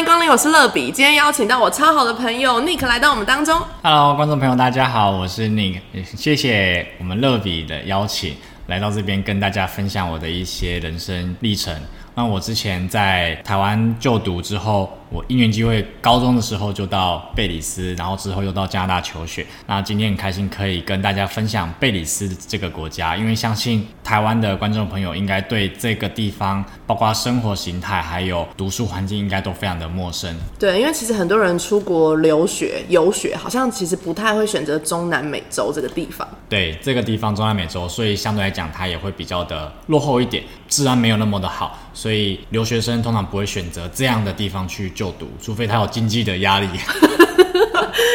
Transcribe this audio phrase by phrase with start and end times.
[0.00, 0.90] 迎光临，我是乐比。
[0.90, 3.60] 今天邀请到我超好的朋友 Nick 来到我们当中。
[3.82, 5.78] Hello，观众朋友，大家好，我是 Nick，
[6.16, 8.34] 谢谢我们乐比的邀请，
[8.68, 11.78] 来到这边跟大家分享我的一些人生历程。
[12.14, 19.44] 那我之前在台湾就读之后，我因缘机会，高中的时候就到贝里斯，然后之后又到加拿大求学。
[19.66, 30.32] 那今天很开心可以跟大家分享贝里斯这个国家，因为相信台湾的观众朋友应该对这个地方，包括生活形态还有读书环境，应该都非常的陌生。
[30.58, 36.26] 对，因为其实很多人出国留学、游学，好像其实不太会选择中南美洲这个地方。
[36.48, 46.68] 对这个地方中南美洲，所以相对来讲，它也会比较的落后一点，治安没有那么的好，所以留学生通常不会选择这样的地方去就读，除非他有经济的压力。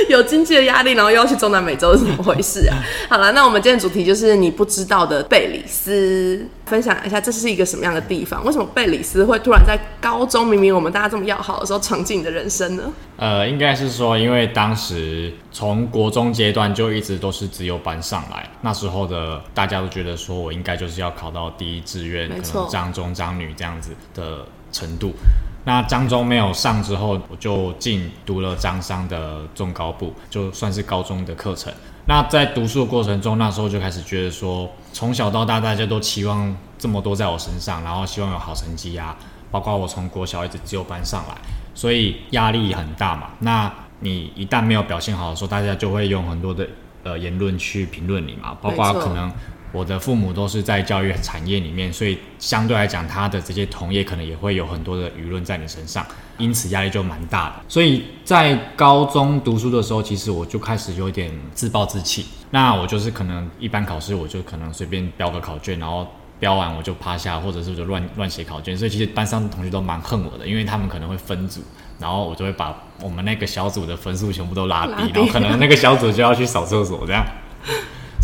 [0.08, 2.78] 有经济的压力，然后又要去中南美洲是怎么回事啊？
[3.10, 8.46] 好了，那我们今天主题就是你不知道的贝里斯，分享一下这是一个什么样的地方？
[8.46, 12.84] 为什么贝里斯会突然在高中明明我们大家这么要好的时候闯进你的人生呢？
[13.18, 25.14] 呃，应该是说，因为当时从国中阶段就一直都是自由班上来，那时候的大家都觉得说我应该就是要考到第一志愿，可能张中、张女这样子的程度。
[25.66, 31.74] 那张中没有上之后，我就进读了张商的中高部，就算是高中的课程。
[32.08, 39.18] 那在读书的过程中，那时候就开始觉得说，从小到大大家都期望这么多在我身上，然后希望有好成绩啊，
[39.50, 41.36] 包括我从国小一直自由班上来，
[41.74, 43.30] 所以压力很大嘛。
[43.40, 46.68] 那你一旦没有表现好的时候，大家就会用很多的
[47.02, 49.34] 呃言论去评论你嘛，包括可能
[49.76, 56.06] 我的父母都是在教育产业里面，所以相对来讲，他的这些同业可能也会有很多的舆论在你身上，
[56.38, 57.56] 因此压力就蛮大的。
[57.68, 62.26] 所以在高中读书的时候，其实我就开始有点自暴自弃。
[62.52, 66.08] 那我就是可能一般考试，我就可能随便标个考卷，然后
[66.40, 68.78] 标完我就趴下，或者是我就乱乱写考卷。
[68.78, 71.60] 所以其实班上的同学都蛮恨我的，因为他们可能会分组，
[72.00, 77.26] 然后我就会把我们那个小组的分数全部都拉低，拉低然后可能那个小组就要去扫厕所这样。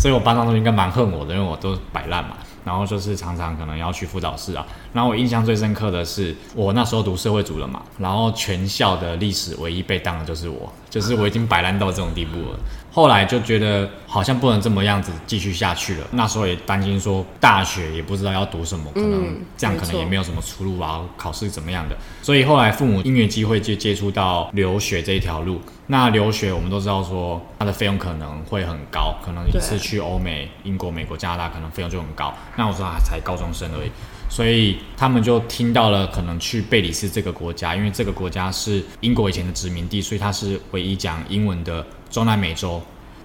[0.02, 2.36] 所以我班上同学应该蛮恨我的，因为我都摆烂嘛。
[2.64, 4.66] 然后就是常常可能要去辅导室啊。
[4.92, 12.58] 然后我印象最深刻的是，我那时候读社会组了嘛，然后全校的历史唯一被当的就是我，就是我已经摆烂到这种地步了。
[12.94, 16.06] 后来就觉得好像不能这么样子继续下去了。
[16.10, 21.96] 那时候也担心说大学也不知道要读什么，可能这样可能也没有什么出路啊，考试怎么样的。
[22.20, 25.58] 所以后来父母因缘机会就接触到留学这一条路。
[25.86, 32.34] 那留学我们都知道说它的费用可能会很高，可能一次去欧美、英国、美国、加拿大可能费用就很高。
[32.56, 33.90] 那我说啊才高中生而已。
[34.32, 42.80] 所以他们就听到了可能去贝里斯这个国家，因为这个国家是英国以前的殖民地，所以它是唯一讲英文的中南美洲。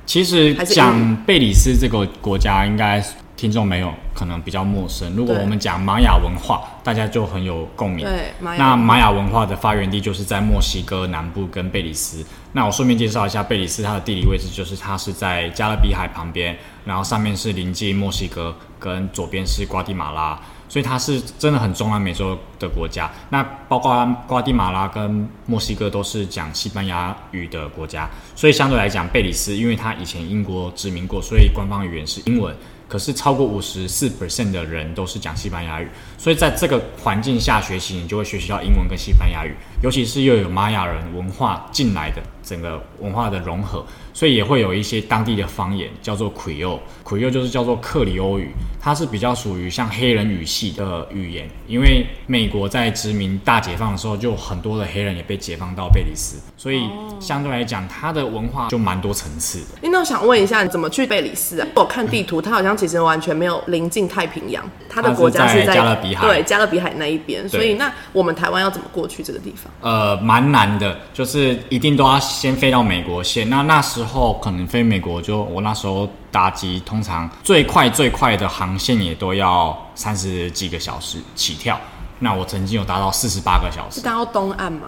[0.06, 3.01] 其实讲贝里斯这个国家，应该
[3.38, 5.16] 听众没有可能比较陌生。
[5.16, 8.06] 如果我们讲玛雅文化，大家就很有共鸣。
[8.06, 12.22] 对，玛雅那玛雅文化的发源地就是在墨西哥南部跟贝里斯。
[12.51, 20.38] 那我顺便介绍一下贝里斯，它的地理位置就是它是在加勒比海旁边，然后上面是临近墨西哥，跟左边是瓜地马拉，
[20.69, 23.09] 所以它是真的很中南美洲的国家。
[23.29, 32.56] 那包括瓜地马拉跟墨西哥都是讲西班牙语的国家，所以相对来讲，贝里斯因为它以前英国殖民过，所以官方语言是英文。
[32.89, 48.51] 可是超过五十四 percent 的人都是讲西班牙语，所以在这个环境下学习，你就会学习到英文跟西班牙语，尤其是又有玛雅人文化进来的整个文化的融合，所以也会有一些当地的方言叫做 Creole，Creole 就是叫做克里欧语，
[48.81, 56.81] 它是比较属于像黑人语系的语言，因为美国在殖民大解放的时候，就很多的黑人也被解放到贝里斯，所以
[57.19, 59.81] 相对来讲，它的文化就蛮多层次的。
[59.81, 61.67] 诶那我想问一下，你怎么去贝里斯啊？
[61.75, 67.47] 我看地图，它好像其实完全没有临近太平洋，它的国家是在在加勒比海对加勒比海那一边。
[67.47, 69.66] 所以那我们台湾要怎么过去这个地方？
[69.81, 73.50] 呃，蛮难的，就是一定都要先飞到美国线。
[73.50, 81.80] 那那时候可能飞美国就，我那时候搭机，通常最快最快的航线也都要三十几个小时起跳。
[82.19, 84.88] 那我曾经有搭到四十八个小时，是搭到东岸吗？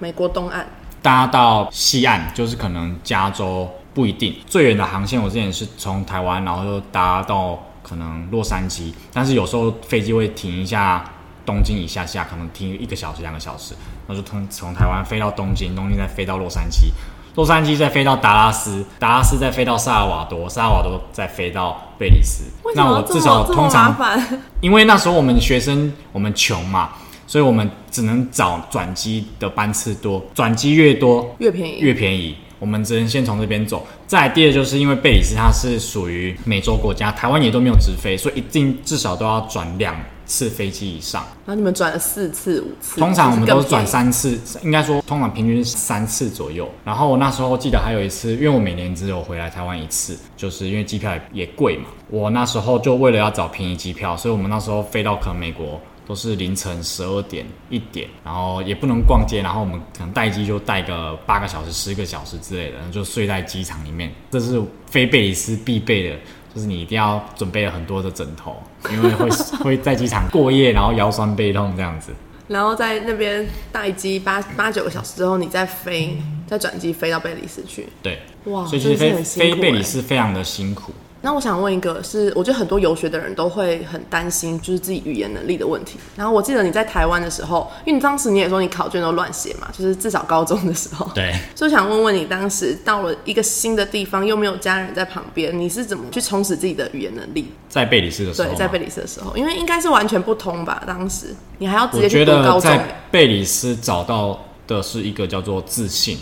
[0.00, 0.66] 美国东岸？
[1.00, 4.34] 搭到西岸，就是可能加州不一定。
[4.46, 11.04] 最远的航线我之前是从台湾，然后又搭到可能洛杉矶，但是有时候飞机会停一下
[11.44, 13.74] 东京一下下，可能停一个小时、两个小时，
[14.06, 16.90] 然后就从从台湾飞到东京，东京再飞到洛杉矶，
[17.34, 22.44] 洛杉矶再飞到达拉斯，达拉斯再飞到萨尔瓦多，萨尔瓦多再飞到贝里斯。
[22.74, 23.94] 那我至少通常？
[24.60, 26.90] 因为那时候我们学生我们穷嘛，
[27.26, 32.36] 所以我们只能找转机的班次多，转机越多越便宜越便宜。
[32.64, 33.86] 我们只能先从这边走。
[34.06, 39.94] 再来第二就是因为贝里斯它是属于美洲国家，台湾也都没有直飞，所以一定至少都要转两
[40.24, 41.22] 次飞机以上。
[41.44, 43.86] 然后你们转了四次、五次，通常我们都是转。
[43.86, 46.66] 三次，应该说通常平均是三次左右。
[46.86, 51.84] 然后我那时候记得还有一次，因为我每年只有回来台湾一次，就是因为机票也也贵嘛。
[52.08, 64.12] 我那时候就为了要找便宜机票，所以我们那时候飞到可能美国都是凌晨十二点一点，然后也不能逛街，然后我们可能待机就待个八个小时、十个小时之类的，然后就睡在机场里面。
[64.30, 66.16] 这是飞贝里斯必备的。
[66.54, 69.28] 就是你一定要准备了很多的枕头，因为会
[69.58, 72.12] 会在机场过夜，然后腰酸背痛这样子。
[72.46, 76.16] 然后在那边待机八八九个小时之后，你再飞，
[76.46, 77.88] 再转机飞到贝里斯去。
[78.00, 80.94] 对，哇，所以其实飞飞贝里欸斯非常的辛苦。
[81.24, 85.98] 那我想问一个是，我觉得很多游学的人都会很担心，就是自己语言能力的问题。
[86.14, 91.10] 然后我记得你在台湾的时候，因为你当时你也说你考卷都乱写嘛，就是至少高中的时候。
[91.14, 97.50] 对，所以我想问问你，当时到了一个新的地方，又没有家人在旁边，你是怎么去充实自己的语言能力？
[97.70, 100.84] 在贝里斯的时候嘛，，对在贝里斯的时候，因为应该是完全不通吧？
[100.86, 106.18] 当时你还要直接去读高中、得在贝里斯找到的是一个叫做自信，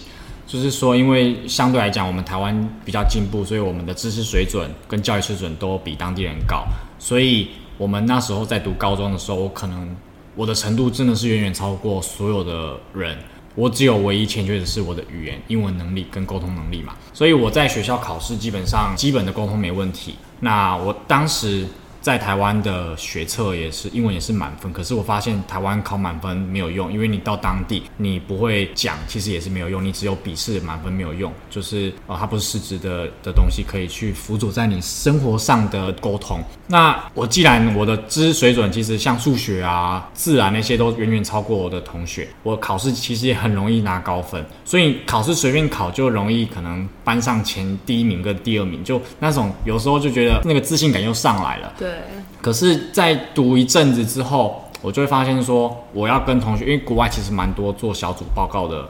[0.52, 6.66] 就是说，因为相对来讲，我们台湾比较进步，所以我们的知识水准跟教育水准都比当地人高，
[6.98, 9.96] 所以我们那时候在读高中的时候，我可能
[10.36, 13.16] 我的程度真的是远远超过所有的人。
[13.54, 20.16] 我只有唯一欠缺的是我的语言、英文能力跟沟通能力嘛，所以我在学校考试基本上基本的沟通没问题。
[20.40, 21.66] 那我当时
[22.02, 36.40] 在台湾的学测也是英文也是满分，可是我发现台湾考满分没有用，因为你到当地你不会讲，其实也是没有用，你只有笔试满分没有用，就是呃它不是实质的的东西可以去辅佐在你生活上的沟通。
[36.66, 51.72] 那我既然我的知识水准其实像数学啊、自然那些都远远超过我的同学，我考试其实也很容易拿高分，所以考试随便考就容易可能班上前第一名跟第二名，就那种有时候就觉得那个自信感又上来了。
[51.78, 51.91] 对，
[52.40, 58.88] 可是，在读一阵子之后，我就会发现说，我要跟同学，因为国外其实蛮多做小组报告的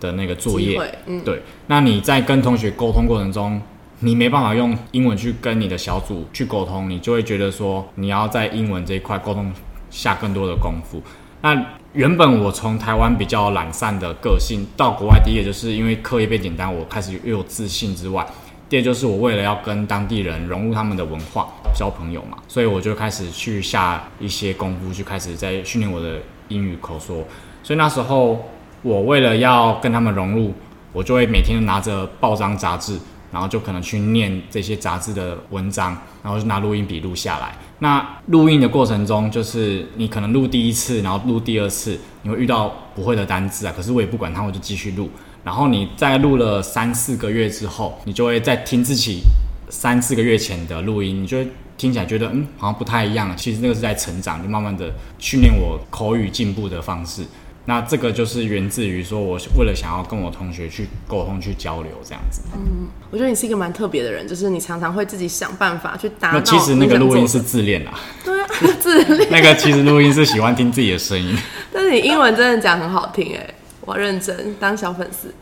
[0.00, 1.42] 的那个作业，嗯，对。
[1.66, 3.60] 那你在跟同学沟通过程中，
[4.00, 9.50] 你没办法用英文去跟你的小组去沟通，你就会觉得说，你要在英文这一块沟通
[9.90, 11.00] 下更多的功夫。
[11.40, 18.26] 那原本我从台湾比较懒散的个性，到国外，第一个就是因为课业变简单，我开始又有自信之外，
[18.68, 27.24] 第二就是我为了要跟当地人融入他们的文化，交朋友嘛，所以我就开始去下一些功夫，去开始在训练我的英语口说。
[27.62, 28.48] 所以那时候
[28.82, 30.54] 我为了要跟他们融入，
[30.92, 32.98] 我就会每天拿着报章杂志，
[33.32, 37.56] 然后就可能去念这些杂志的文章，然后就拿录音笔录下来。
[37.80, 45.10] 那录音的过程中，就是你可能录第一次，然后录第二次，你会遇到不会的单字啊，可是我也不管它，我就继续录。
[45.42, 49.20] 然后你在录了三四个月之后，你就会再听自己
[49.68, 53.36] 三四个月前的录音，你就会听起来觉得嗯好像不太一样。
[53.36, 57.22] 其实那个是在成长，就慢慢的训练我口语进步的方式。
[57.66, 62.42] 那这个就是源自于说，我为了想要跟我同学去沟通、去交流这样子。
[62.54, 66.44] 嗯我觉得你是一个蛮特别的人，就是你常常会自己想办法去达到那。
[66.44, 68.46] 其实那个录音是自恋啦，对啊，
[68.78, 69.28] 自恋。
[69.32, 71.34] 那个其实录音是喜欢听自己的声音。
[71.72, 75.32] 但是你英文真的讲很好听哎，我要认真当小粉丝。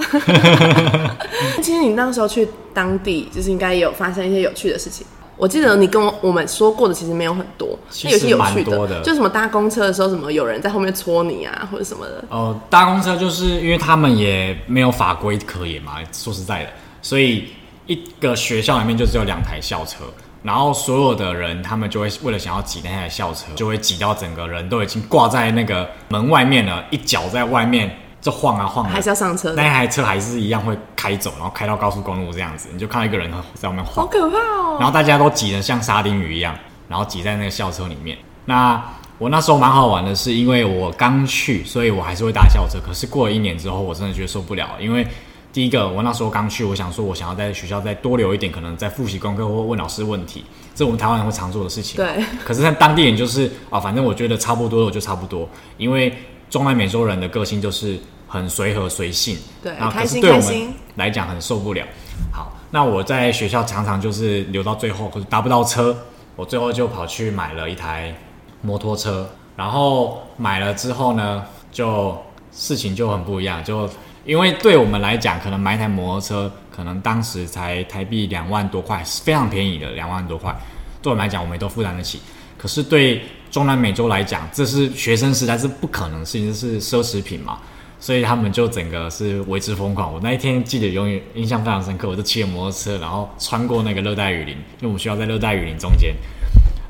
[1.61, 5.05] 其实你那时候去当地，就是应该也有发生一些有趣的事情。
[5.37, 12.25] 我记得你跟我我们说过的其实没有很多，其那有些有蛮多的就什么搭公车的时候，什么有人在后面搓你啊，或者什么的。
[12.29, 17.47] 哦，搭公车就是因为他们也没有法规可言嘛，说实在的，所以
[17.87, 20.05] 一个学校里面就只有两台校车，
[20.43, 27.91] 然后所有的人他们就会为了想要挤那台校车，就会挤到整个人都已经挂在那个门外面了，一脚在外面
[28.23, 34.07] 就晃啊晃啊，还是要上车那台车还是一样会开走，然后开到高速公路这样子，你就看到一个人在外面晃好。
[34.07, 34.77] 可怕哦！
[34.79, 36.57] 然后大家都挤得像沙丁鱼一样，
[36.89, 38.17] 然后挤在那个校车里面。
[38.45, 38.81] 那
[39.19, 42.79] 我那时候蛮好玩的，是因为我刚去，所以我还是会搭校车。
[42.85, 45.05] 可是过了一年之后，我真的觉得受不了，因为
[45.53, 51.97] 第一个我那时候刚去，我想说我想要在学校再多留一点，可能在复习功课或问老师问题，这我们台湾人会常做的事情。
[51.97, 52.25] 对。
[52.45, 56.13] 可是在当地人就是啊，反正我觉得差不多了，我就差不多，因为
[56.49, 57.99] 中南美洲人的个性就是
[58.33, 61.85] 很随和随性，对然后可开心是对我们来讲很受不了。
[62.33, 65.95] 好，那我在学校常常就是留到最后，可是搭不到车，
[66.35, 68.15] 我最后就跑去买了一台
[68.63, 69.29] 摩托车。
[69.55, 72.17] 然后买了之后呢，就
[72.51, 73.87] 事情就很不一样，就
[74.25, 80.59] 因为对我们来讲，可能买一台摩托车，可能当时才台币两万多块，是非常便宜的，两万多块，
[81.03, 82.19] 对我们来讲，我们都负担得起。
[82.57, 87.59] 可是对中南美洲来讲，这是学生时代是不可能的事情，这是奢侈品嘛。
[88.03, 90.13] 所以他们就整个是为之疯狂。
[90.13, 96.13] 我那一天记得永远印象非常深刻，我就骑着摩托车，然后穿过那个热带雨林，因为我们学校在热带雨林中间，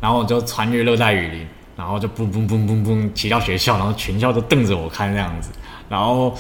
[0.01, 5.51] 然后我就穿越热带雨林，然后就嘣嘣嘣嘣嘣骑到学校，然后全校都瞪着我看这样子，
[5.87, 6.35] 然后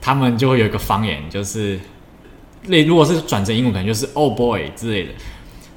[0.00, 1.78] 他们就会有一个方言，就是
[2.62, 5.10] 那如果是转成英文，可能就是 “oh boy” 之类的，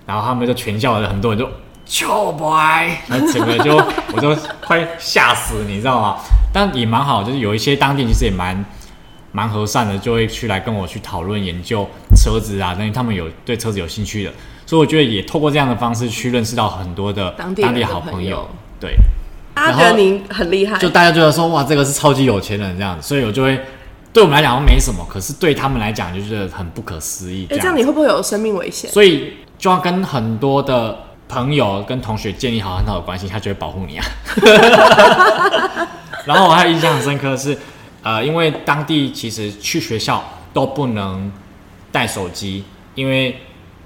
[0.05, 1.45] 然后他们就全校的很多人就
[1.85, 3.75] “cho boy”，那整个就
[4.13, 4.33] 我就
[4.65, 6.17] 快吓死，你知道吗？
[6.53, 8.65] 但也蛮好，就是有一些当地其实也蛮
[9.31, 14.31] 蛮和善的，就会去来跟我去讨论研究车子啊，等于他们有对车子有兴趣的，
[14.65, 18.95] 所以我觉得也透过这样的方式去认识到很多的当地好朋朋友对。
[19.53, 23.59] 大家觉得你很厉害，就大家觉得说哇，这个是超级有钱人这样子，所以我就会
[24.13, 27.45] 对我们来讲没什么，可是对他们来讲就觉得很不可思议。
[27.49, 28.89] 哎、这样你会不会有生命危险？
[28.89, 34.05] 所以就要跟很多的朋友跟同学建立好很好的关系，他就会保护你啊。
[36.25, 37.57] 然后我还印象深刻是，
[38.03, 40.23] 呃，因为当地其实去学校
[40.53, 41.31] 都不能
[41.91, 42.63] 带手机，
[42.95, 43.35] 因为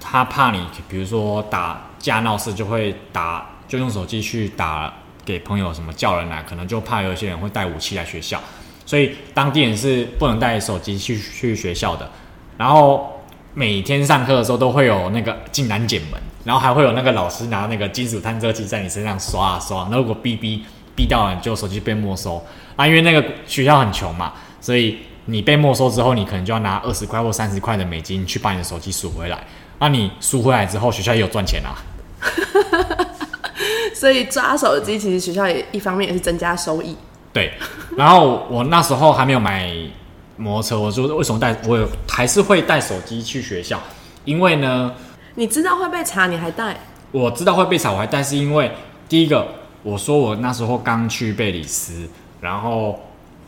[0.00, 4.92] 他怕你，比如说打架闹事就会打，就用手机去打
[5.24, 8.40] 给朋友什么叫人来，可能就怕有些人会带武器来学校，
[8.84, 12.08] 所以当地人是不能带手机去去学校的。
[12.58, 13.22] 然后
[13.54, 20.60] 每天上课的时候都会有那个进南检门，然后还会有那个老师拿那个金属探测器在你身上刷啊刷，那如果哔哔
[20.96, 22.86] 哔到了，你就手机被没收啊。
[22.86, 29.38] 因为那个学校很穷嘛，所以你被没收之后，你可能就要拿二十块或三十块的美金去把你的手机赎回来。
[29.78, 31.76] 那你赎回来之后，学校也有赚钱啊。
[33.94, 36.96] 所以抓手机其实学校也一方面也是增加收益。
[37.32, 37.52] 对，
[37.96, 39.70] 然后我那时候还没有买
[40.36, 43.80] 摩托车，我说为什么带我还是会带手机去学校，
[44.24, 44.94] 因为呢，
[45.34, 46.76] 你知道会被查，你还带？
[47.12, 48.70] 我知道会被查，我还带是因为
[49.08, 49.46] 第一个，
[49.86, 52.08] 我说我那时候刚去贝里斯，
[52.40, 52.98] 然后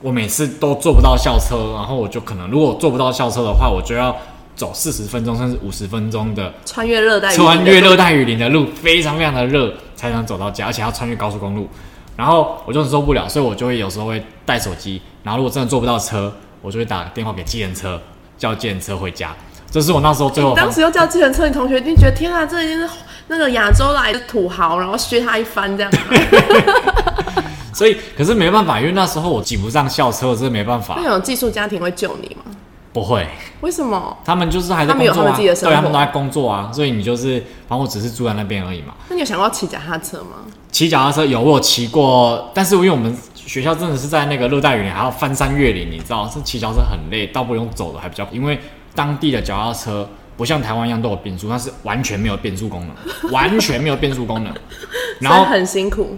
[0.00, 4.16] 我每次都坐不到校车，然后我就可能如果坐不到校车的话，我就要
[4.54, 11.68] 走四十分钟甚至五十分钟的穿越热带雨林的穿越热带雨林的路，非常非常的热，才能走到家，而且要穿越高速公路。
[12.16, 15.02] 然后我就受不了，所以我就会有时候会带手机。
[15.24, 18.00] 然后如果真的坐不到车，我就会打电话给计程车，
[18.36, 19.34] 叫计程车回家。
[19.70, 22.88] 这是我那时候最后当时又叫计程车，你同学一定觉得天啊，这已经是
[23.28, 25.92] 那个亚洲来的土豪，然后削他一番这样。
[27.74, 31.04] 所以可是没办法，因为那时候我挤不上校车，这是没办法那。
[31.10, 32.56] 有寄宿家庭会救你吗？
[32.92, 33.28] 不会，
[33.60, 34.16] 为什么？
[34.24, 38.94] 他们就是还在工作啊，他们自己的生活对，他们都在工作啊，所以你就是，反正我只是住在那边而已嘛。
[39.08, 40.46] 那你有想过要骑脚踏车吗？
[40.72, 48.58] 骑脚踏车有我有骑过，但是因为我们学校真的是在那个热带雨林，还要翻山越岭，你知道，是骑脚踏车很累，倒不用走的还比较，因为
[48.98, 52.96] 当地的脚踏车不像台湾一样都有变速，它是完全没有变速功能，
[53.30, 54.52] 完全没有变速功能，
[55.22, 56.16] 然后很辛苦，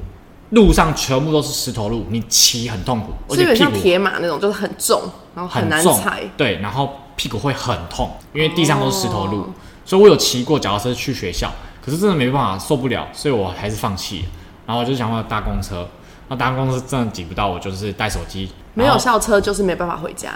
[0.50, 5.02] 路上全部都是石头路，你骑很痛苦，而是有点像且屁股铁马那种，就是很重，
[5.34, 9.48] 然后很重难踩。，对，然后屁股会很痛，因为地上都是石头路，哦
[9.84, 11.50] 所以我有骑过脚踏车去学校，
[11.84, 14.24] 可是真的没办法，受不了，所以我还是放弃了。
[14.66, 15.86] 然后我就想要搭公车，
[16.28, 20.32] 那搭公车真的挤不到，我就是带手机，没有后校车就是没办法回家，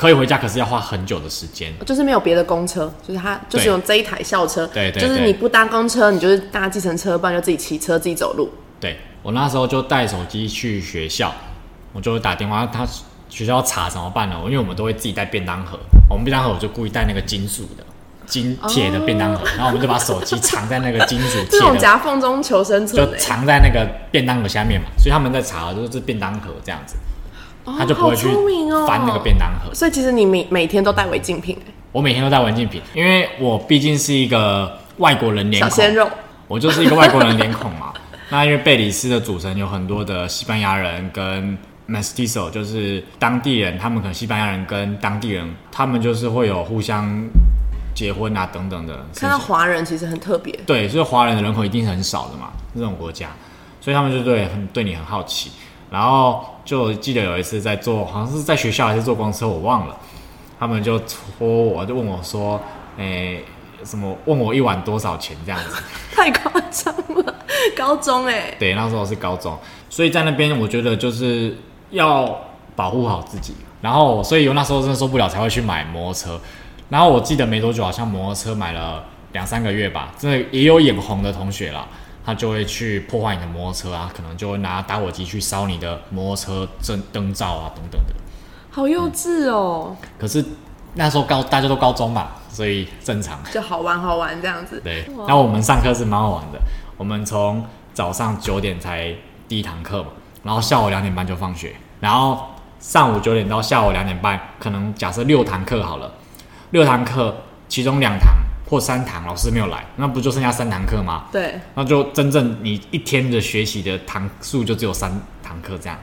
[0.00, 1.70] 可以回家，可是要花很久的时间。
[1.84, 8.48] 就是没有别的公车，就是他就是对有这一台校车，对对对就是你不搭公车，你就是搭计程车，不然就自己骑车自己走路。
[8.80, 11.30] 对我那时候就带手机去学校，
[11.92, 12.86] 我就会打电话，他
[13.28, 14.36] 学校查怎么办呢？
[14.46, 15.78] 因为我们都会自己带便当盒，
[16.08, 17.84] 我们便当盒我就故意带那个金属的。
[18.26, 26.94] 金铁的便当盒，然后我们就把手机藏在那个金属 这种夹缝中求生存、就欸，藏在那个便当盒下面嘛，所以他们在查就是便当盒这样子，
[27.64, 28.28] 哦他就不会去
[28.86, 29.72] 翻那个便当盒。
[29.74, 36.08] 所以其实你每每天都带违禁品、欸，我每天都带违禁品，因为我毕竟是一个外国人脸孔，小鲜肉。
[36.46, 37.92] 我就是一个外国人脸孔嘛。
[38.30, 47.28] 那因为贝里斯的组成有很多的西班牙人跟 mestizo，就是当地人，他们可能西班牙人跟当地人，他们就是会有互相
[47.92, 49.36] 结婚啊等等的事看到。
[49.36, 53.30] 华人其实很特别，对，所以华人的人口一定是很少的嘛，这种国家，
[53.80, 55.50] 所以他们就对很对你很好奇。
[55.90, 59.96] 然后就记得有一次在坐，好像是在学校还是坐公车，我忘了，
[60.58, 62.60] 他们就戳我，就问我说，
[62.96, 63.44] 诶、
[63.84, 65.82] 什么问我一碗多少钱这样子。
[66.14, 67.34] 太夸张了。
[67.76, 71.56] 高中哎、对，那时候是高中，所以在那边我觉得就是
[71.90, 72.38] 要
[72.76, 73.54] 保护好自己。
[73.82, 76.40] 然后，所以我那时候真的受不了，才会去买摩托车。
[76.90, 81.86] 然后我记得没多久，好像摩托车买了两三个月吧，真的也有眼红的同学啦，
[82.24, 88.14] 他就会去破坏你的摩托车啊，可能就会拿打火机去烧你的摩托车灯灯罩啊等等的。
[88.70, 90.44] 好幼稚哦，可是
[90.94, 93.38] 那时候高大家都高中嘛，所以正常。
[93.52, 94.80] 就好玩好玩这样子。
[94.84, 96.60] 对，哇那我们上课是蛮好玩的。
[96.96, 99.14] 我们从早上九点才
[99.48, 100.10] 第一堂课嘛，
[100.42, 102.46] 然后下午两点半就放学，然后
[102.78, 106.12] 上午九点到下午两点半，可能假设六堂课好了，
[106.70, 107.34] 六堂课
[107.68, 108.32] 其中两堂
[108.70, 111.26] 或三堂老师没有来，那不就剩下三堂课吗？
[111.32, 115.10] 对，那就真正你一天的学习的堂数就只有三
[115.42, 115.98] 堂课这样，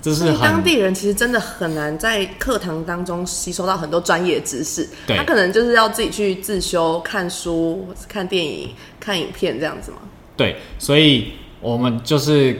[0.00, 8.70] 这是当地人其实真的很难在课堂当中吸收到很多专业知识，对他可能就是要自己去自修、看书、看电影、
[9.00, 9.98] 看影片这样子嘛。
[10.36, 12.56] 对，所以我们就是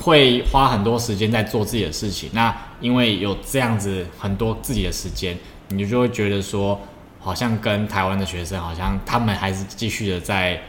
[0.00, 2.30] 会花很多时间在做自己的事情。
[2.32, 5.36] 那因为有这样子很多自己的时间，
[5.68, 6.80] 你就会觉得说，
[7.20, 10.60] 好像跟台湾的学生，好像他们还是继续的在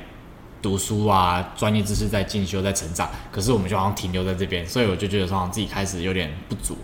[0.62, 3.10] 读书啊，专业知识在进修，在成长。
[3.32, 6.78] 可是我们就好像停留在这边，所以我就觉得说，自己开始有点不足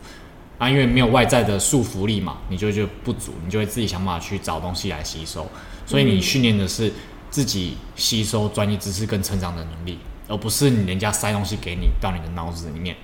[0.58, 5.46] 啊，因为没有外在的束缚力嘛，你就就不足，你就会自己想办法去找东西来吸收。
[5.86, 6.92] 所以你训练的是
[7.30, 12.96] 自己吸收专业知识跟成长的能力，而不是你人家塞东西给你到你的脑子里面。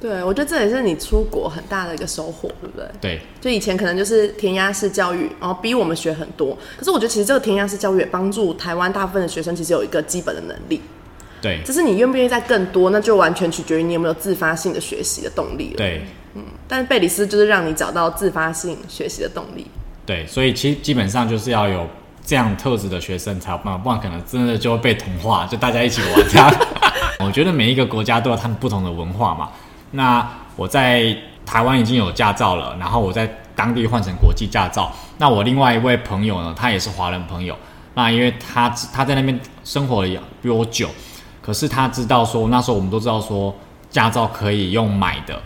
[0.00, 2.88] 对，我觉得这也是你出国很大的一个收获，对不对？
[3.00, 6.56] 对就以前可能就是填鸭式教育，然后逼我们学很多。
[6.78, 10.80] 可是我觉得其实这个填鸭式教育也帮助台湾大部分的学生其实有一个基本的能力，
[11.42, 15.76] 对只是你愿不愿意再更多，那就完全取决于你有没有自发性的学习的动力了。
[15.76, 16.02] 对
[16.34, 19.66] 嗯但是贝里斯就是让你找到自发性学习的动力。
[20.06, 21.86] 对，所以其实基本上就是要有
[22.24, 26.50] 这样特质的学生才有办法，不然可能真的就会被同化，就大家一起玩这样。
[27.20, 29.50] 我觉得每一个国家都有他们不同的文化嘛。
[29.92, 34.92] 那我在台湾已经有驾照了，然后我在当地换成国际驾照。
[35.18, 37.56] 那我另外一位朋友呢，他也是华人朋友。
[37.94, 40.88] 那因为他他在那边生活也比我久，
[41.42, 43.54] 可是他知道说那时候我们都知道说
[43.90, 45.38] 驾照可以用买的。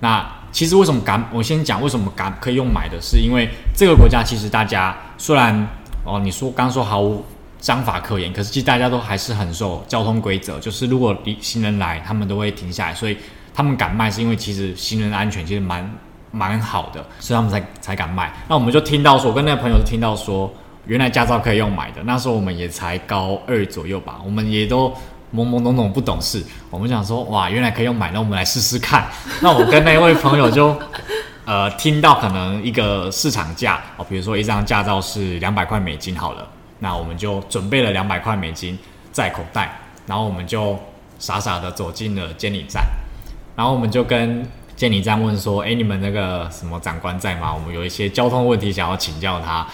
[0.00, 1.26] 那其实为什么敢？
[1.32, 5.66] 我先讲为什么敢可以用买的，是因为这个国家其实大家虽然
[6.04, 7.24] 哦你说刚说毫无
[7.58, 13.16] 章法可言，可是其实大家都还是很受交通规则，就是如果行人来，他们都会停下来，所以
[13.56, 15.90] 他们敢卖是因为其实行人的安全其实蛮
[16.30, 18.30] 蛮好的，所以他们才才敢卖。
[18.46, 20.52] 那我们就听到说，我跟那个朋友就听到说，
[20.84, 24.94] 原来驾照可以用买的，那时候我们也才高二左右吧，我们也都。
[25.34, 29.04] 懵懵懂懂不懂事，我们想说哇，原来可以用买，那我们来试试看。
[29.42, 30.74] 那我跟那位朋友就，
[31.44, 36.46] 呃， 听到可能一个市场价哦，比如说一张驾照是两百块美金好了，
[36.78, 38.78] 那我们就准备了两百块美金
[39.10, 40.78] 在口袋，然后我们就
[41.18, 42.86] 傻傻的走进了监理站，
[43.56, 47.52] 然后我们就跟监理站问说，哎，你们那个什么长官在吗？
[47.52, 49.66] 我们有一些交通问题想要请教他。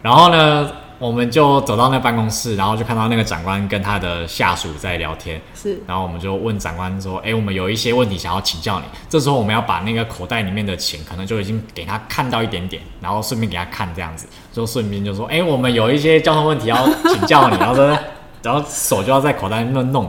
[0.00, 5.40] 然后呢，我们就走到那办公室，然后就看到那个长官跟他的下属在聊天。
[5.56, 17.98] 是，然后我们就问长官说：“哎，我们有一些问题想要请教你。”这时候我们要把那个口袋里面的钱，可能就已经给他看到一点点，然后顺便给他看这样子，就顺便就说：“哎，我们有一些交通问题要请教你。”然后说，
[18.40, 20.08] 然后手就要在口袋里面弄，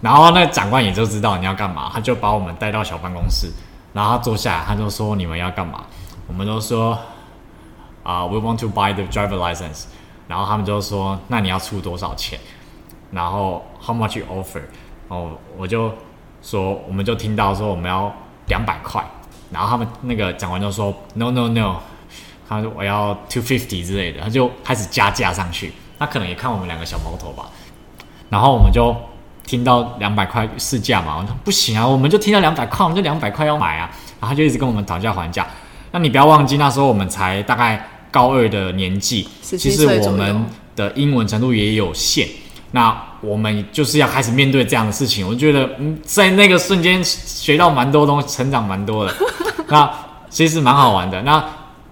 [0.00, 3.50] 然后那长官也就知道你要干嘛，他就把我们带到小办公室，
[3.92, 5.84] 然后他坐下来，他就说：“你们要干嘛？”
[6.28, 6.98] 我们都说
[8.04, 9.84] ：“啊、w e want to buy the driver license。”
[10.28, 12.38] 然后他们就说：“那你要出多少钱？”
[13.10, 14.62] 然后 How much you offer？
[15.08, 15.90] 哦，我就
[16.42, 18.12] 说，我们就听到说我们要
[18.46, 19.04] 两百块，
[19.50, 21.76] 然后他们那个长官就说 No No No，
[22.48, 25.72] 他说我要 two fifty 之类的，他就开始加价上去。
[25.98, 27.46] 他可能也看我们两个小毛头吧，
[28.28, 28.94] 然后我们就
[29.48, 35.46] 听到两百块市价嘛，我说不行啊，我们就听到两百块，我们就两百块要买啊，然后他就一直跟我们讨价还价。
[35.90, 40.44] 那你不要忘记，那时候我们才大概高二的年纪，其实我们
[40.76, 42.28] 的英文程度也有限。
[42.72, 49.14] 那我们就是要开始面对这样的事情，我就觉得，嗯，在那个瞬间学到蛮多东西，成长蛮多的。
[49.68, 49.90] 那
[50.28, 51.22] 其实蛮好玩的。
[51.22, 51.42] 那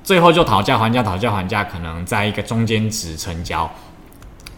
[0.04, 3.68] 最后就讨价还价，讨价还价，可能在一个中间值成交。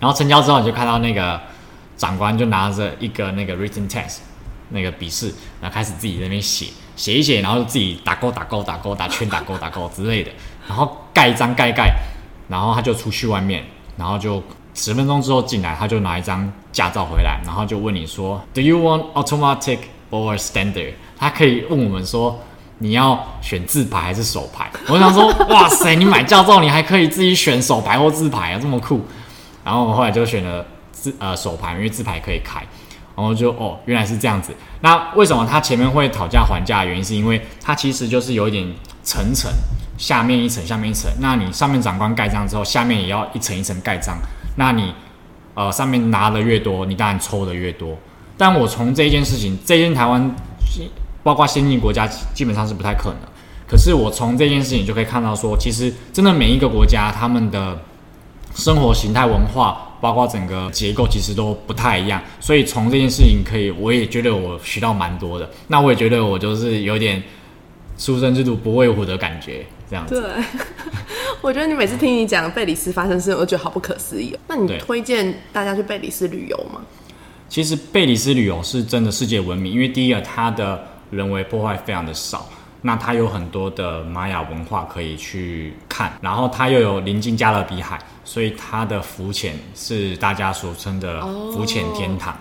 [0.00, 1.40] 然后成交之后，你就看到那个
[1.98, 4.20] 长官就拿着一个那个 written test
[4.70, 5.26] 那个笔试，
[5.60, 10.30] 然后开始自己在那边写写一写，然后就自己打勾打勾打勾打圈打勾打勾之类的，
[10.66, 11.92] 然后盖一张盖盖，
[12.48, 13.64] 然后他就出去外面，
[13.98, 19.80] 然后就十分钟之后进来，他就拿一张驾照回来，然后就问你说，Do you want automatic
[20.10, 20.94] or standard？
[21.18, 22.38] 他可以问我们说。
[22.80, 24.70] 你要选自排还是手排？
[24.86, 29.04] 我想说， 哇塞，你买驾照你还可以自己选手排或自排啊，这么酷！
[29.64, 30.64] 然后我后来就选了
[31.00, 32.60] 自呃手牌，因为自牌可以开，
[33.16, 34.52] 然后就哦原来是这样子。
[34.80, 36.84] 那为什么他前面会讨价还价？
[36.84, 38.66] 原因是因为它其实就是有一点
[39.02, 39.50] 层层，
[39.96, 41.10] 下面一层，下面一层。
[41.20, 44.18] 那你上面长官盖章之后，下面也要一层一层盖章。
[44.56, 44.92] 那你
[45.54, 47.96] 呃上面拿的越多，你当然抽的越多。
[48.36, 50.34] 但我从这件事情，这件台湾
[51.22, 53.18] 包括先进国家基本上是不太可能。
[53.66, 57.78] 可是我从这件事情就可以看到说，其实真的每一个国家他们的
[58.54, 62.22] 生活形态、文化，包括整个结构，其实都不太一样。
[62.40, 65.48] 所以从这件事情可以，我也觉得我学到蛮多的。
[65.66, 67.22] 那我也觉得我就是有点
[67.96, 70.20] 书生之徒不畏虎的感觉，这样子。
[70.20, 70.30] 对，
[71.40, 74.38] 我觉得你每次听你讲贝里斯发生事，我都觉得好不可思议哦。
[74.48, 76.80] 那你推荐大家去贝里斯旅游吗？
[77.48, 82.46] 其实贝里斯旅游是真的世界闻名，因为第一个它的人为破坏非常的少，
[82.80, 91.20] 那它有很多的玛雅文化可以去看，然后它又有临近加勒比海，所以它的浮潜是大家俗称的
[91.52, 92.36] 浮潜天堂。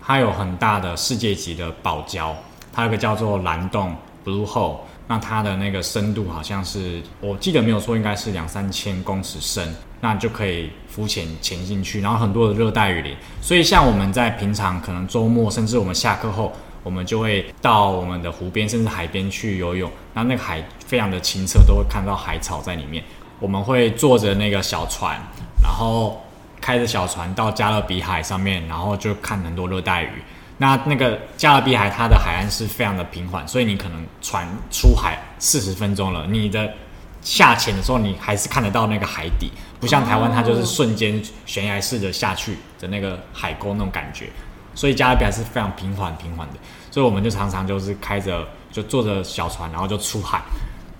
[0.00, 2.32] 它有很大的世界级的堡礁，
[2.72, 13.14] 它有个叫做蓝洞 （Blue Hole），那它的那个深度好像是我记得没有错，应该是两三千公尺深，那你就可以浮潜潜进去，然后很多的热带雨林。
[13.40, 16.52] 所以像我们在平常可能周末，甚至我们下课后，
[16.82, 23.02] 我们就会到我们的湖边甚至海边去游泳，那那个海非常的清澈，都会看到海草在里面。
[23.38, 25.20] 我们会坐着那个小船，
[25.62, 26.24] 然后
[26.60, 30.22] 开着小船到加勒比海上面，然后就看很多热带鱼。
[30.58, 36.72] 那那个加勒比海它的海岸是非常的平缓，所以你可能船出海四十分钟了，你的
[37.20, 44.26] 下潜的时候你还是看得到那个海底，不像台湾它就是瞬间悬崖式的下去的那个海沟那种感觉。
[44.74, 46.54] 所以加勒比海是非常平缓平缓的，
[46.90, 50.40] 所以我们就常常就是开着就坐着小船，然后就出海，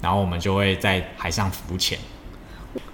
[0.01, 1.99] 然后我们就会在海上浮潜。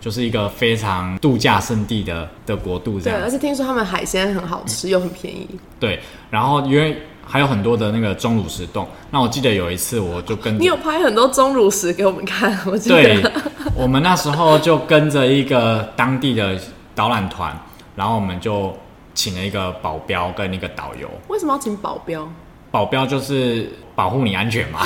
[0.01, 5.49] 就是一个非常度假胜地的的国度，这对，样而且听说他们海鲜很好吃又很便宜。
[5.79, 6.01] 对。
[6.31, 13.33] 然后因为还有很多的那个钟乳石洞，那我记得有一次我就跟你有拍很多钟乳石给我们看，我记得对得。，
[13.77, 16.59] 我们那时候就跟着一个当地的
[16.97, 17.57] 导览团，
[17.95, 18.77] 然后我们就
[19.19, 21.11] 请了一个保镖跟一个导游。
[21.27, 22.25] 为什么要请保镖？
[22.71, 24.79] 保镖就是保护你安全嘛，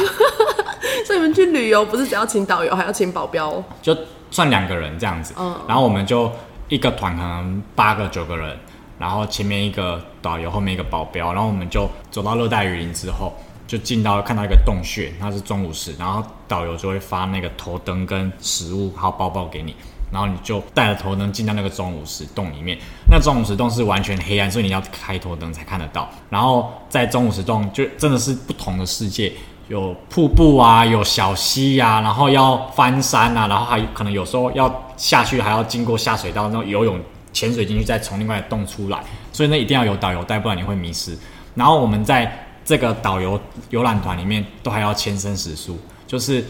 [1.05, 3.62] 所以你们去旅游不是只要请导游，还要请保镖哦？
[3.83, 3.95] 就
[4.31, 5.35] 算两个人这样子。
[5.38, 6.33] 嗯然后我们就
[6.68, 8.59] 一个团可能八个九个人，
[8.99, 13.35] 然后前面一个导游，后面一个保镖，然后我们就走到热带雨林之后，
[13.66, 19.77] 就进到看到一个洞穴，它是钟乳石，然后导游就会发那个头灯跟食物还有包包给你。
[20.12, 22.79] 然后你就带着头灯进到那个钟乳石洞里面，
[23.11, 26.09] 那钟乳石洞是完全黑暗，所以你要开头灯才看得到。
[26.29, 29.33] 然后在钟乳石洞就真的是不同的世界，
[29.68, 37.01] 有瀑布啊，有小溪呀、然后要翻山啊，然后还可能有时候要下去，还要经过下水道，那种游泳
[37.33, 41.16] 潜水进去，再从另外的洞出来，所以那一定要有导游带，不然你会迷失。
[41.55, 46.44] 然后我们在这个导游游览团里面都还要签生死书，就是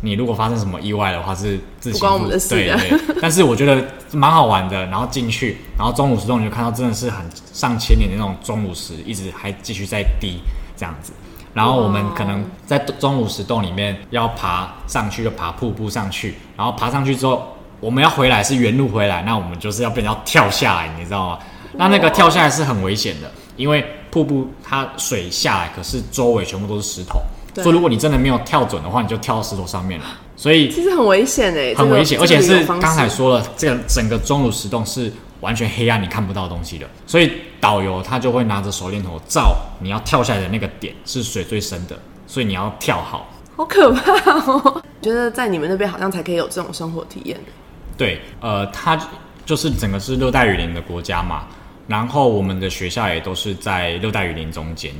[0.00, 3.82] 你如果发生什么意外的话是自己不关我们的事的对对， 但是我觉得
[4.12, 4.86] 蛮好玩的。
[4.86, 10.38] 然后进去，然后钟乳石洞你就看到真的是很上千年的那种钟乳石，一直还继续在滴
[10.76, 11.12] 这样子。
[11.54, 21.38] 然后我们可能在钟乳石洞里面要爬上去，就爬瀑布上去，然后爬上去之后，我们要回来是原路回来，那我们就是要变成要跳下来，你知道吗？
[21.78, 30.06] 那那个跳下来是很危险的，因为瀑布它水下来，可是周围全部都是石头，对所以如果你真的没有跳准的话，你就跳到石头上面了。
[30.36, 36.86] 所以其实很危险哎，很危险，而且是刚才说了，这个整个钟乳石洞是完全黑暗，你看不到东西的。
[37.06, 43.30] 所以导游他就会拿着手电筒照你要跳下来的那个点是水最深的，所以你要跳好。
[43.56, 44.82] 好可怕哦！
[45.00, 47.40] 觉得在你们那边好像才可以有这种生活体验。
[47.96, 49.00] 对，呃，它
[49.46, 51.46] 就是整个是热带雨林的国家嘛，
[51.86, 54.92] 然后我们的学校也都是在热带雨林中间，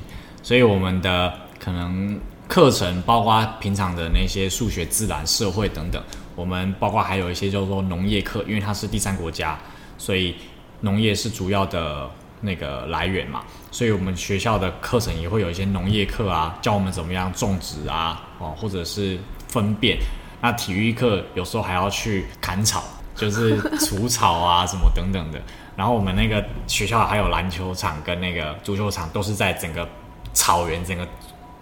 [0.43, 1.31] 所以我们的
[1.63, 6.03] 可能课程，包括平常的那些数学、自然、社会等等，
[6.35, 9.59] 我们包括还有一些叫做农业课，因为它是第三国家，
[9.99, 10.35] 所以
[10.81, 12.09] 农业是主要的
[12.41, 19.99] 那个来源嘛，所以我们学校的课程也会有一些农业课啊，教我们怎么样种植啊，哦，或者是分辨。
[20.41, 22.85] 那体育课有时候还要去砍草，
[23.17, 25.41] 就是除草啊什么等等的。
[25.75, 29.87] 然后我们那个学校还有篮球场跟那个足球场，都是在整个
[30.33, 31.07] 草原整个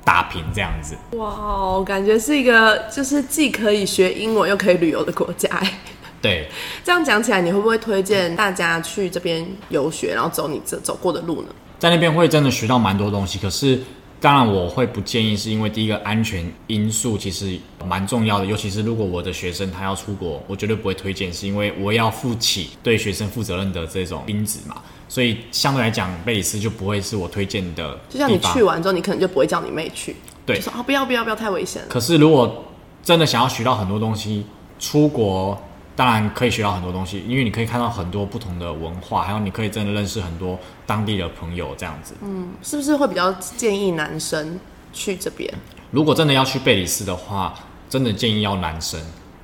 [0.04, 0.94] 打平这样子。
[1.12, 5.80] 哇哦，感觉是一个就是既可以学英文又可以旅游的国家哎。
[6.20, 6.48] 对，
[6.82, 11.48] 这样讲起来，你会不会推荐大家去这边游学，然后走你这走过的路呢？
[11.78, 13.78] 在那边会真的学到蛮多东西，可是
[14.24, 24.76] 当然我会不建议，是因为第一个安全因素其实蛮重要的，尤其是如果我的学生他要出国，我绝对不会推荐，是因为我要负起对学生负责任的这种因子嘛，
[25.10, 30.56] 所以相对来讲，贝里斯就不会是我推荐的就像你去完之后，你可能就不会叫你妹去，对。
[30.56, 31.88] 就说啊不要不要不要太危险了。
[31.90, 32.64] 可是如果
[33.02, 34.46] 真的想要学到很多东西，
[34.78, 35.62] 出国
[35.96, 42.14] 当然可以学到很多东西，因为你可以看到很多不同的文化，还有你可以真的认识很多当地的朋友这样子。
[42.22, 44.58] 嗯是不是会比较建议男生
[44.92, 45.52] 去这边
[45.90, 47.54] 如果真的要去贝里斯的话，
[47.88, 49.00] 真的建议要男生，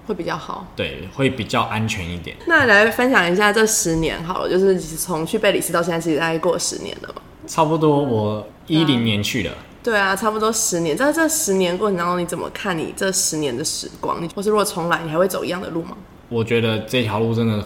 [0.06, 0.66] 会比较好？
[0.74, 2.36] 对，会比较安全一点。
[2.46, 7.22] 那来分享一下这十年好了，就是从去贝里斯到现在，其实大概过十年了嘛。
[7.46, 9.52] 差不多我一零年去的，
[9.84, 10.96] 对啊，差不多十年。
[10.96, 14.20] 在这十年过程当中，你怎么看你这十年的时光？
[14.20, 15.96] 你或是如果重来，你还会走一样的路吗？
[16.30, 17.62] 我觉得这条路真的，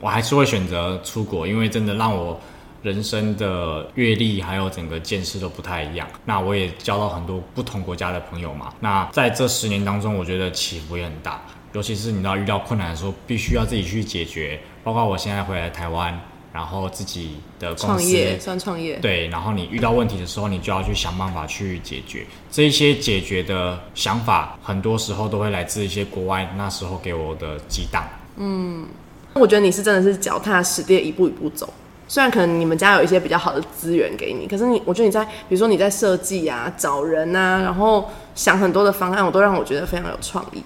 [0.00, 2.38] 我还是会选择出国，因为真的让我
[2.82, 6.06] 人生的阅历还有整个见识都不太一样。
[6.24, 8.74] 那我也交到很多不同国家的朋友嘛。
[8.80, 11.40] 那在这十年当中，我觉得起伏也很大，
[11.72, 14.60] 尤其是你知道遇到困难的时候，必须要自己去解决。
[14.82, 16.20] 包括我现在回来台湾。
[16.52, 19.28] 然后自己的创业算创业，对。
[19.28, 22.26] 然后你遇到问题的时候，你就要去想办法去解决。
[22.50, 28.02] 这一些解决的想法，很多时候都会来自一些国外那时候给我的激荡。
[28.36, 28.86] 嗯，
[29.34, 31.72] 我觉得你是真的是脚踏实地，一步一步走。
[32.10, 40.62] 虽然可能你们家有一些比较好的资源给你，可是你，我觉得你在，比如说你在设计啊、找人啊，然后想很多的方案，我都让我觉得非常有创意。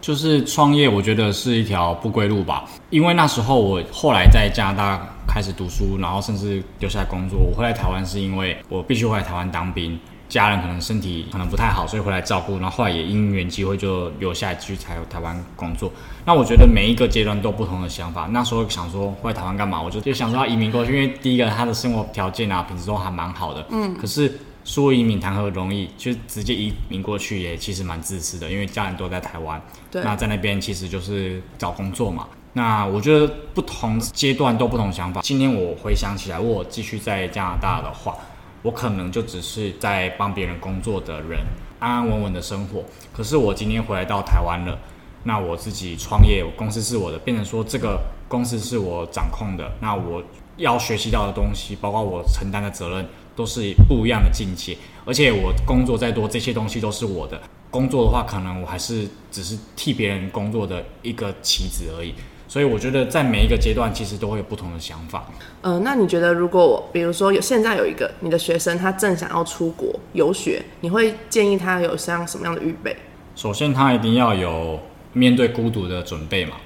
[0.00, 2.64] 就是创业，我觉得是一条不归路吧。
[2.88, 7.38] 因为那时候我后来在加拿大开始读书，然后甚至留下来工作。
[7.38, 12.54] 我回来台湾是因为我必须回来台湾当兵，家人可能身体可能不太好，所以回来照顾。
[12.58, 15.92] 然后后来也因缘机会就留下来继续在台湾工作。
[16.24, 18.26] 那我觉得每一个阶段都不同的想法。
[18.32, 19.80] 那时候想说回来台湾干嘛？
[19.80, 23.66] 我就就想说要移民过去，因为第一个他的生活条件啊品质都还蛮好的。
[23.70, 24.32] 嗯，可是。
[24.64, 25.88] 说移民谈何容易？
[25.96, 29.58] 就直接移民过去也其实蛮自私的，因为家人都在台湾。
[29.90, 30.04] 对。
[30.04, 32.28] 那在那边其实就是找工作嘛。
[32.52, 35.20] 那我觉得不同阶段都不同想法。
[35.20, 38.16] 今天我回想起来，如果继续在加拿大的话，
[38.62, 41.40] 我可能就只是在帮别人工作的人，
[41.78, 42.82] 安安稳稳的生活。
[43.12, 44.78] 可是我今天回来到台湾了，
[45.24, 49.70] 那我自己创业，公司是我的，变成说这个公司是我掌控的。
[49.80, 50.22] 那我
[50.56, 53.06] 要学习到的东西，包括我承担的责任。
[53.38, 57.40] 都是不一样的境界，而且我工作再多，这些东西都是我的。
[57.70, 62.12] 工作的话，可能我还是只是替别人工作的一个棋子而已。
[62.58, 65.24] 所以我觉得在每一个阶段，其实都会有不同的想法。
[65.60, 72.96] 呃，那你觉得，如果比如说有现在有一个你的学生，他正想要出国游学，你会建议他有像什么样的预备？
[73.36, 74.76] 首先，他一定要有
[75.12, 76.56] 面对孤独的准备嘛。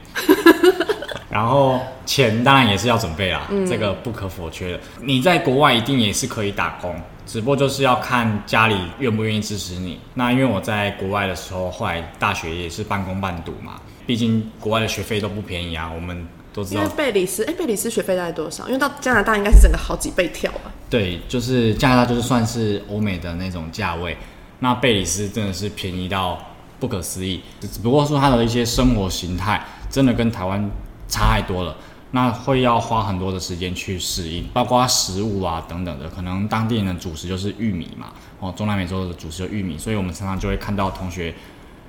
[1.28, 4.80] 然后钱当然也是要准备啦，这个不可否缺的。
[4.98, 10.00] 你在国外一定也是可以打工，只不过就是要看家里愿不愿意支持你。
[10.14, 13.74] 那因为我在国外的时候，后来大学也是半工半读嘛，
[14.06, 15.90] 毕竟国外的学费都不便宜啊。
[15.94, 16.82] 我们都知道。
[16.82, 18.66] 因为贝里斯，哎，贝里斯学费大概多少？
[18.66, 20.72] 因为到加拿大应该是整个好几倍跳吧？
[20.90, 24.16] 对，就是加拿大就是算是欧美的那种价位，
[24.60, 26.38] 那贝里斯真的是便宜到
[26.78, 27.40] 不可思议。
[27.60, 30.70] 只不过说它的一些生活形态真的跟台湾。
[31.08, 31.76] 差太多了，
[32.12, 41.34] 那会要花很多的时间去适应，包括食物啊等等的，可能当地人的主食就是玉米嘛，哦，中南美洲的主食就玉米，所以我们常常就会看到同学，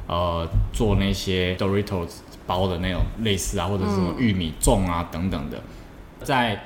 [0.08, 2.10] 呃，做那些 Doritos
[2.46, 5.62] 包的那种类似啊，或者是什么玉米粽啊等等的，
[6.24, 6.60] 在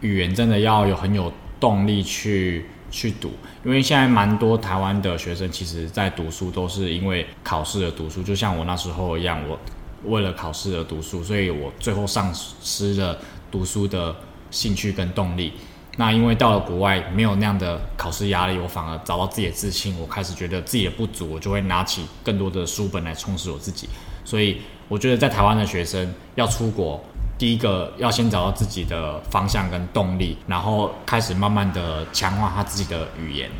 [0.00, 3.32] 语言真的要有很有动力去去读，
[3.64, 9.58] 因为现在蛮多台湾的学生其实在读书都是因为考试而读书，就像我那时候一样，我。
[10.06, 13.16] 为了考试而读书，所以我最后丧失了
[13.50, 14.14] 读书的
[14.50, 15.54] 兴趣跟动力。
[15.96, 19.98] 那因为到了国外没有那样的考试压力，我反而找到自己的自信。
[20.00, 23.88] 我开始觉得自己的不足，我就会拿起更多的书本来充实我自己。
[24.24, 27.02] 所以我觉得在台湾的学生要出国，
[27.38, 33.50] 第一个要先找到自己的方向跟动力，然后开始慢慢的强化他自己的语言。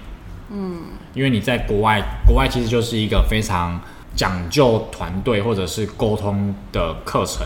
[0.50, 0.82] 嗯，
[1.14, 3.80] 因为你在国外，国外其实就是一个非常。
[4.16, 7.44] 讲究团队或者是沟通的课程，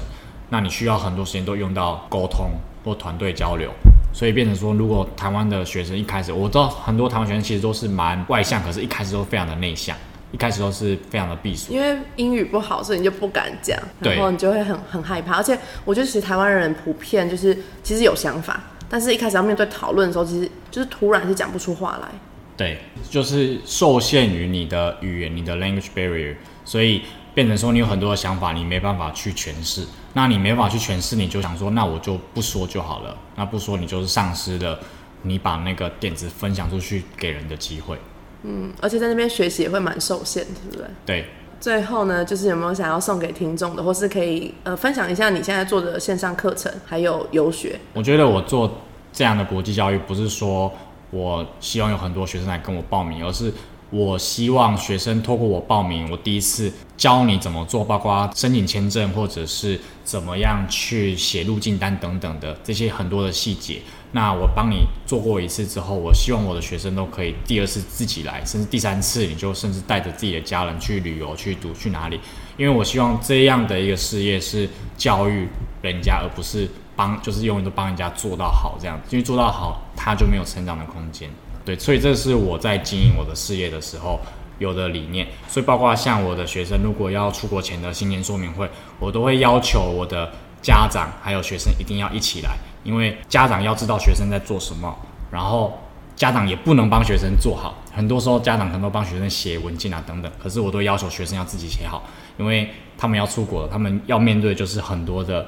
[0.50, 2.50] 那你需要很多时间都用到沟通
[2.84, 3.70] 或团队交流，
[4.12, 9.96] 所以变成说，如果台湾的学生一开始，我知道很多台湾学生其实都是蛮外向，可是一开始都非常的内向，
[10.32, 15.36] 一开始都是非常的避暑，因为英语不好，所以你就不敢讲，然后你就会很很害怕。
[15.36, 22.08] 而且我觉得其实台湾人普遍就是其实有想法，但是一开始要面对讨论的时候，其实就是突然是讲不出话来。
[22.56, 26.34] 对，就是受限于你的语言，你的 language barrier。
[26.64, 29.86] 所以变成说，你有很多的想法，你没办法去诠释。
[30.18, 33.16] 那你没办法去诠释，你就想说，那我就不说就好了。
[33.36, 34.76] 那不说，你就是丧失了
[35.22, 37.96] 你把那个点子分享出去给人的机会。
[38.42, 40.86] 嗯，而且在那边学习也会蛮受限，对不对？
[41.06, 41.24] 对。
[41.60, 47.78] 最后呢，就是有没有想要送给听众的，或是可以呃分享一下你现在做的线上课程，还有游学？
[47.94, 48.68] 我觉得我做
[49.12, 50.72] 这样的国际教育，不是说
[51.12, 53.54] 我希望有很多学生来跟我报名，而是。
[53.90, 63.80] 我希望学生透过我报名，我第一次教你怎么做，包括申请签证，或者是怎么样去写入境单等等的这些很多的细节。
[64.12, 72.20] 那我帮你做过一次之后，我希望我的学生都可以第二次自己来，甚至第三次你就甚至带着自己的家人去旅游、去读、去哪里。
[72.58, 75.48] 因为我希望这样的一个事业是教育
[75.80, 79.00] 人家，而不是帮，就是永远都帮人家做到好这样。
[79.10, 81.30] 因为做到好，他就没有成长的空间。
[81.68, 84.18] 对，所以这是我在经营我的事业的时候，
[84.58, 85.28] 有的理念。
[85.46, 88.66] 所以包括像我的学生，如果要出国前的新年说明会，
[88.98, 94.96] 我都会要求我的家长还有学生一定要一起来，因为家长要知道学生在做什么，
[95.30, 95.78] 然后
[96.16, 97.74] 家长也不能帮学生做好。
[97.92, 102.02] 很多时候家长可能都帮学生写文件啊等等，可是我都要求学生要自己写好，
[102.38, 105.46] 因为他们要出国了，他们要面对的就是很多的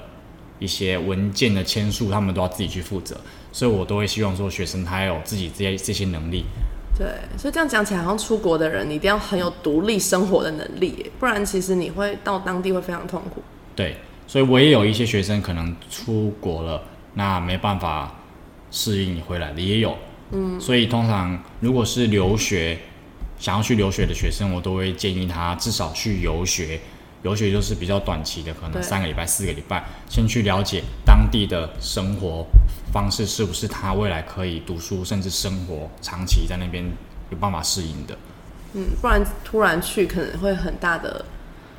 [0.61, 3.20] 一些文件的签署，他们都要自己去负责，
[3.51, 6.44] 所以我都会希望说学生他有自己这些这些能力。
[6.96, 13.42] 对，所以这样讲起来，好像出国的人你一定要很有独立生活的能力，不然其实你会到当地会非常痛苦。
[13.75, 13.96] 对，
[14.27, 16.83] 所以我也有一些学生可能出国了，
[17.14, 18.14] 那没办法
[18.70, 19.96] 适应回来的也有。
[20.33, 22.79] 嗯，所以通常如果是留学
[23.38, 26.79] 想要去留学的学生，我都会建议他至少去游学。
[27.22, 32.46] 游学就是比较短期的，可能三个礼拜、四个礼拜，先去了解当地的生活
[32.92, 36.85] 方式是不是他未来可以读书甚至生活长期在那边
[37.30, 38.16] 有办法适应的。
[38.72, 41.24] 嗯，不然突然去可能会很大的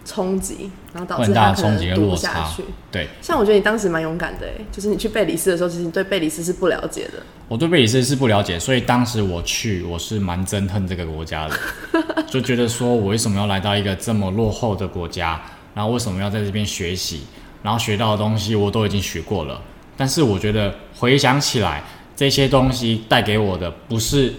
[0.03, 2.63] 冲击，然后导致很大的他可能冲击跟读不下落差去。
[2.91, 7.23] 对像我觉得你当时蛮勇敢的，哎，就是你去贝里斯的时候，其实你对贝里斯是不了解的。
[7.47, 11.55] 我对贝里斯是不了解，所以当时我去，我是蛮憎恨这个国家的，
[12.27, 15.41] 就觉得说我为什么要来到一个这么落后的国家，
[15.73, 17.21] 然后为什么要在这边学习，
[17.61, 19.61] 然后学到的东西我都已经学过了，
[19.97, 21.83] 但是我觉得回想起来，
[22.15, 24.33] 这些东西带给我的不是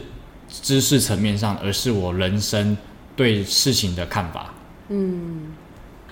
[0.49, 2.77] 知识层面上，而是我人生
[3.15, 4.53] 对事情的看法。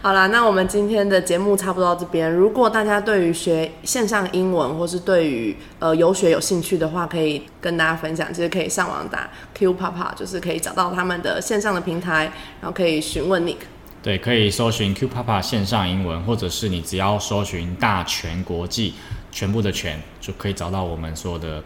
[0.02, 2.32] 好啦，那我们今天的节目差不多到这边。
[2.32, 8.32] 如果大家对于学线上英文，或是对于呃游学有兴趣的话，可以跟大家分享。
[8.32, 13.58] 其实可以上网打 Q Papa，就是可以找到他们的线上的平台，然后可以询问 Nick。
[14.02, 18.94] 对，可以搜寻 Q Papa 线上英文，或者是你只要搜寻大全国际，
[19.30, 21.62] 全部的全就可以找到我们所有的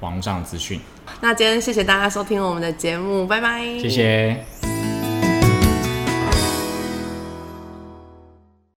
[0.00, 0.78] 网络上的资讯。
[1.22, 3.64] 那今天谢谢大家收听我们的节目，拜拜。
[3.78, 4.77] 谢谢。